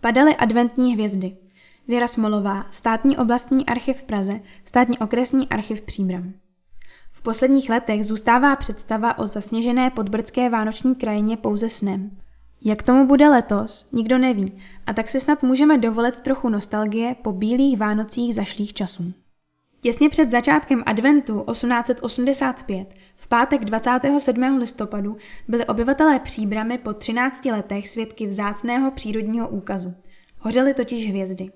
[0.00, 1.36] Padaly adventní hvězdy.
[1.88, 6.32] Věra Smolová, státní oblastní archiv v Praze, státní okresní archiv Příbram.
[7.12, 12.10] V posledních letech zůstává představa o zasněžené podbrdské vánoční krajině pouze snem.
[12.64, 14.52] Jak tomu bude letos, nikdo neví,
[14.86, 19.12] a tak si snad můžeme dovolit trochu nostalgie po bílých Vánocích zašlých časů.
[19.82, 24.58] Těsně před začátkem adventu 1885, v pátek 27.
[24.58, 25.16] listopadu,
[25.48, 29.94] byli obyvatelé Příbramy po 13 letech svědky vzácného přírodního úkazu.
[30.38, 31.50] Hořely totiž hvězdy.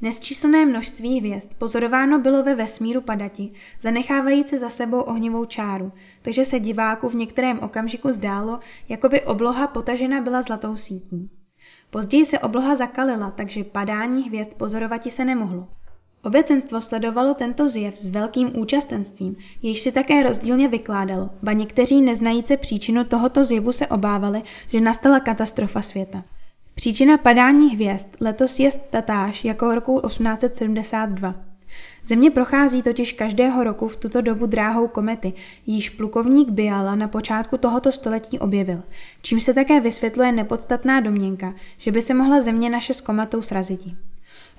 [0.00, 3.50] Nesčíslné množství hvězd pozorováno bylo ve vesmíru padati,
[3.80, 9.66] zanechávající za sebou ohnivou čáru, takže se diváku v některém okamžiku zdálo, jako by obloha
[9.66, 11.30] potažena byla zlatou sítí.
[11.90, 15.68] Později se obloha zakalila, takže padání hvězd pozorovati se nemohlo.
[16.22, 22.56] Obecenstvo sledovalo tento zjev s velkým účastenstvím, jež si také rozdílně vykládalo, ba někteří neznajíce
[22.56, 26.24] příčinu tohoto zjevu se obávali, že nastala katastrofa světa.
[26.74, 31.34] Příčina padání hvězd letos je tatáž jako roku 1872.
[32.04, 35.32] Země prochází totiž každého roku v tuto dobu dráhou komety,
[35.66, 38.82] již plukovník Biala na počátku tohoto století objevil,
[39.22, 43.94] čím se také vysvětluje nepodstatná domněnka, že by se mohla Země naše s kometou sraziti.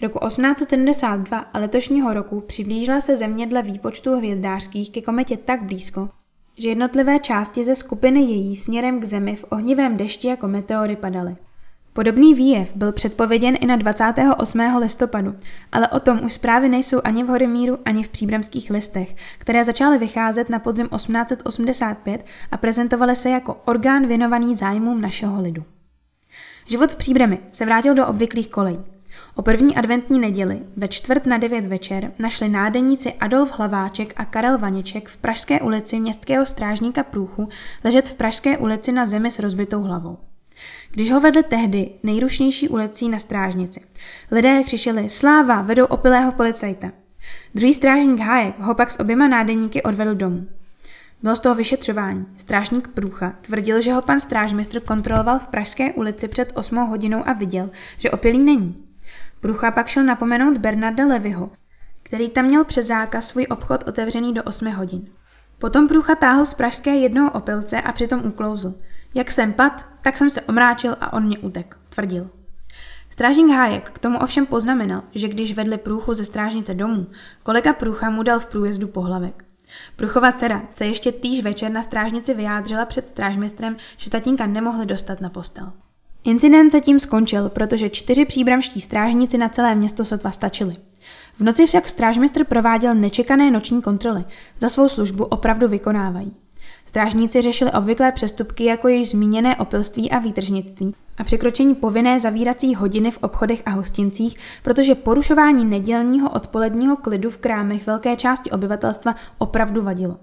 [0.02, 6.10] Roku 1872 a letošního roku přiblížila se Země dle výpočtu hvězdářských ke kometě tak blízko,
[6.58, 11.36] že jednotlivé části ze skupiny její směrem k Zemi v ohnivém dešti jako meteory padaly.
[11.94, 14.60] Podobný výjev byl předpověděn i na 28.
[14.80, 15.36] listopadu,
[15.72, 19.98] ale o tom už zprávy nejsou ani v Horymíru, ani v příbramských listech, které začaly
[19.98, 25.64] vycházet na podzim 1885 a prezentovaly se jako orgán věnovaný zájmům našeho lidu.
[26.68, 28.97] Život v Příbrami se vrátil do obvyklých kolejí.
[29.36, 34.58] O první adventní neděli ve čtvrt na devět večer našli nádeníci Adolf Hlaváček a Karel
[34.58, 37.50] Vaněček v Pražské ulici městského strážníka Průchu
[37.84, 40.18] ležet v Pražské ulici na zemi s rozbitou hlavou.
[40.92, 43.82] Když ho vedli tehdy nejrušnější ulicí na strážnici.
[44.32, 46.92] Lidé křičeli sláva, vedou opilého policajta.
[47.56, 50.48] Druhý strážník Hájek ho pak s oběma nádeníky odvedl domů.
[51.22, 52.26] Bylo z toho vyšetřování.
[52.38, 57.34] Strážník Průcha tvrdil, že ho pan strážmistr kontroloval v Pražské ulici před 8 hodinou a
[57.34, 58.87] viděl, že opilý není.
[59.40, 61.52] Průcha pak šel napomenout Bernarda Levyho,
[62.04, 65.08] který tam měl přes zákaz svůj obchod otevřený do 8 hodin.
[65.60, 68.76] Potom Průcha táhl z pražské jednoho opilce a přitom uklouzl.
[69.14, 72.30] Jak jsem pad, tak jsem se omráčil a on mě utek, tvrdil.
[73.10, 77.08] Strážník Hájek k tomu ovšem poznamenal, že když vedli průchu ze strážnice domů,
[77.44, 79.46] kolega průcha mu dal v průjezdu pohlavek.
[79.96, 85.22] Průchova dcera se ještě týž večer na strážnici vyjádřila před strážmistrem, že tatínka nemohli dostat
[85.22, 85.72] na postel.
[86.28, 90.76] Incident se tím skončil, protože čtyři příbramští strážníci na celé město sotva stačili.
[91.40, 94.24] V noci však strážmistr prováděl nečekané noční kontroly.
[94.60, 96.32] Za svou službu opravdu vykonávají.
[96.86, 103.12] Strážníci řešili obvyklé přestupky jako již zmíněné opilství a výtržnictví a překročení povinné zavírací hodiny
[103.12, 109.82] v obchodech a hostincích, protože porušování nedělního odpoledního klidu v krámech velké části obyvatelstva opravdu
[109.82, 110.18] vadilo.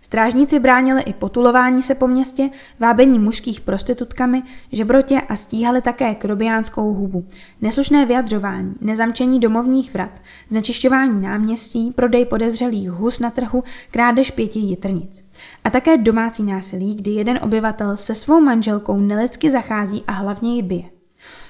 [0.00, 4.42] Strážníci bránili i potulování se po městě, vábení mužských prostitutkami,
[4.72, 7.26] žebrotě a stíhali také krobiánskou hubu,
[7.62, 10.10] neslušné vyjadřování, nezamčení domovních vrat,
[10.48, 15.24] znečišťování náměstí, prodej podezřelých hus na trhu, krádež pěti jitrnic.
[15.64, 20.62] A také domácí násilí, kdy jeden obyvatel se svou manželkou nelidsky zachází a hlavně ji
[20.62, 20.84] bije.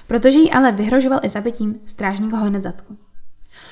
[0.07, 2.95] Protože jí ale vyhrožoval i zabitím, strážník ho hned zatkl.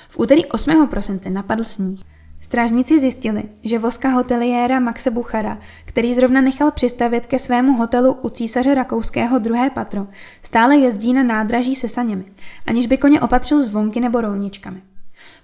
[0.09, 0.88] V úterý 8.
[0.88, 2.15] prosince napadl sníh.
[2.46, 8.30] Strážníci zjistili, že voska hoteliéra Maxe Buchara, který zrovna nechal přistavět ke svému hotelu u
[8.30, 10.08] císaře rakouského druhé patro,
[10.42, 12.26] stále jezdí na nádraží se saněmi,
[12.66, 14.82] aniž by koně opatřil zvonky nebo rolničkami.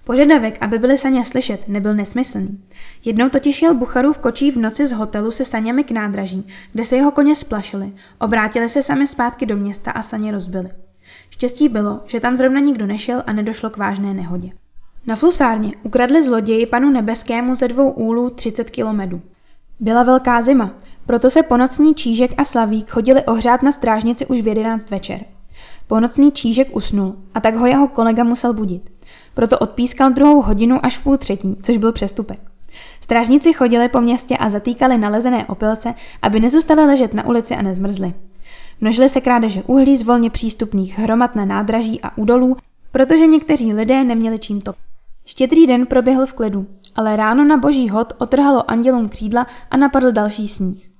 [0.04, 2.64] Požadavek, aby byly saně slyšet, nebyl nesmyslný.
[3.04, 6.96] Jednou totiž jel Bucharův kočí v noci z hotelu se saněmi k nádraží, kde se
[6.96, 10.70] jeho koně splašili, obrátili se sami zpátky do města a saně rozbili.
[11.30, 14.50] Štěstí bylo, že tam zrovna nikdo nešel a nedošlo k vážné nehodě.
[15.06, 19.22] Na flusárně ukradli zloději panu Nebeskému ze dvou úlů 30 kilometrů.
[19.80, 20.70] Byla velká zima,
[21.06, 25.20] proto se ponocní Čížek a Slavík chodili ohřát na strážnici už v 11 večer.
[25.86, 28.90] Ponocný Čížek usnul a tak ho jeho kolega musel budit.
[29.34, 32.38] Proto odpískal druhou hodinu až v půl třetí, což byl přestupek.
[33.00, 38.14] Strážníci chodili po městě a zatýkali nalezené opilce, aby nezůstali ležet na ulici a nezmrzli.
[38.80, 42.56] Množili se krádeže uhlí z volně přístupných hromad na nádraží a údolů,
[42.92, 44.74] protože někteří lidé neměli čím to.
[45.24, 50.12] Štědrý den proběhl v klidu, ale ráno na boží hod otrhalo andělům křídla a napadl
[50.12, 50.92] další sníh.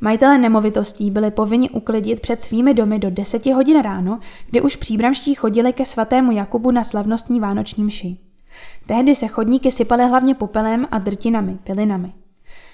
[0.00, 4.18] Majitelé nemovitostí byli povinni uklidit před svými domy do 10 hodin ráno,
[4.50, 8.16] kdy už příbramští chodili ke svatému Jakubu na slavnostní vánoční mši.
[8.86, 12.12] Tehdy se chodníky sypaly hlavně popelem a drtinami, pilinami.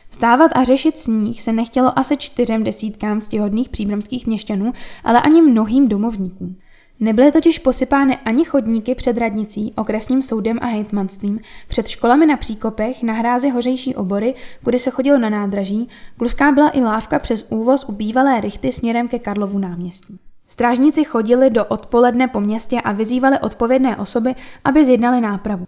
[0.09, 4.73] Vstávat a řešit sníh se nechtělo asi čtyřem desítkám ctihodných příbramských měšťanů,
[5.05, 6.57] ale ani mnohým domovníkům.
[7.01, 13.03] Nebyly totiž posypány ani chodníky před radnicí, okresním soudem a hejtmanstvím, před školami na příkopech,
[13.03, 14.35] na hrázi hořejší obory,
[14.65, 15.89] kudy se chodilo na nádraží,
[16.19, 20.19] kluská byla i lávka přes úvoz u bývalé rychty směrem ke Karlovu náměstí.
[20.49, 24.35] Strážníci chodili do odpoledne po městě a vyzývali odpovědné osoby,
[24.65, 25.67] aby zjednali nápravu.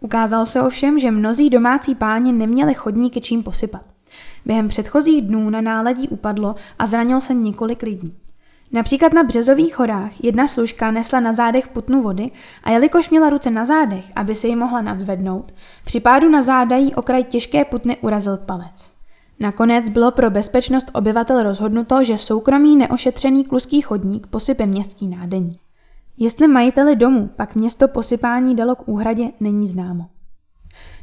[0.00, 3.82] Ukázalo se ovšem, že mnozí domácí páni neměli chodníky čím posypat.
[4.46, 8.14] Během předchozích dnů na náledí upadlo a zranilo se několik lidí.
[8.76, 12.30] Například na Březových horách jedna služka nesla na zádech putnu vody
[12.64, 16.76] a jelikož měla ruce na zádech, aby se ji mohla nadzvednout, při pádu na záda
[16.76, 18.92] jí okraj těžké putny urazil palec.
[19.40, 25.56] Nakonec bylo pro bezpečnost obyvatel rozhodnuto, že soukromý neošetřený kluský chodník posype městský nádení.
[26.18, 30.06] Jestli majiteli domu pak město posypání dalo k úhradě, není známo.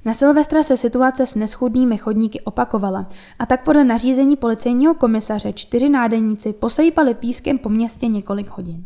[0.05, 3.07] Na Silvestra se situace s neschudnými chodníky opakovala
[3.39, 8.85] a tak podle nařízení policejního komisaře čtyři nádeníci posejpali pískem po městě několik hodin.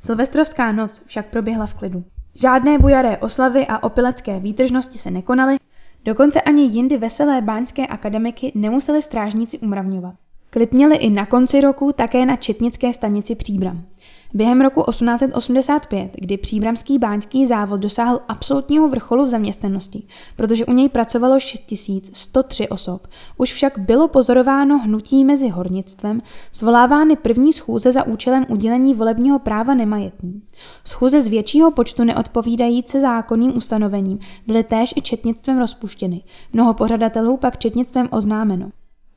[0.00, 2.04] Silvestrovská noc však proběhla v klidu.
[2.34, 5.56] Žádné bujaré oslavy a opilecké výtržnosti se nekonaly,
[6.04, 10.14] dokonce ani jindy veselé báňské akademiky nemuseli strážníci umravňovat.
[10.50, 13.84] Klid měli i na konci roku také na četnické stanici Příbram.
[14.36, 20.02] Během roku 1885, kdy příbramský báňský závod dosáhl absolutního vrcholu v zaměstnanosti,
[20.36, 26.22] protože u něj pracovalo 6103 osob, už však bylo pozorováno hnutí mezi hornictvem,
[26.52, 30.42] svolávány první schůze za účelem udělení volebního práva nemajetní.
[30.84, 36.22] Schůze z většího počtu neodpovídající zákonným ustanovením byly též i četnictvem rozpuštěny,
[36.52, 38.70] mnoho pořadatelů pak četnictvem oznámeno.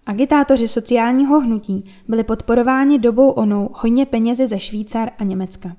[0.07, 5.75] Agitátoři sociálního hnutí byli podporováni dobou onou hojně penězi ze Švýcar a Německa.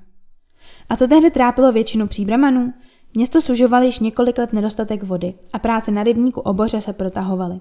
[0.89, 2.73] A co tehdy trápilo většinu příbramanů?
[3.13, 7.59] Město sužovali již několik let nedostatek vody a práce na rybníku oboře se protahovaly.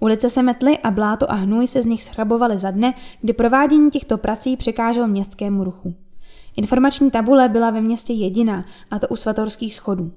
[0.00, 3.90] Ulice se metly a bláto a hnůj se z nich schrabovaly za dne, kdy provádění
[3.90, 5.94] těchto prací překáželo městskému ruchu.
[6.56, 10.12] Informační tabule byla ve městě jediná, a to u svatorských schodů.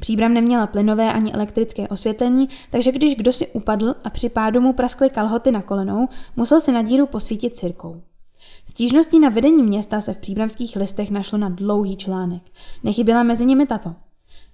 [0.00, 4.72] Příbram neměla plynové ani elektrické osvětlení, takže když kdo si upadl a při pádu mu
[4.72, 8.02] praskly kalhoty na kolenou, musel si na díru posvítit cirkou.
[8.66, 12.42] Stížností na vedení města se v příbramských listech našlo na dlouhý článek.
[12.82, 13.94] Nechyběla mezi nimi tato.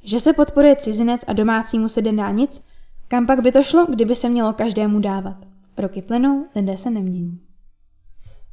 [0.05, 2.63] Že se podporuje cizinec a domácímu se nedá nic?
[3.09, 5.37] Kam pak by to šlo, kdyby se mělo každému dávat?
[5.77, 7.50] Roky plynou, lidé se nemění.